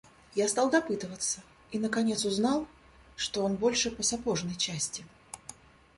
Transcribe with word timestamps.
Я 0.33 0.47
стал 0.47 0.71
допытываться 0.71 1.41
и, 1.71 1.77
наконец, 1.77 2.25
узнал, 2.25 2.65
что 3.15 3.45
он 3.45 3.55
больше 3.55 3.91
по 3.91 4.01
сапожной 4.01 4.55
части. 4.55 5.05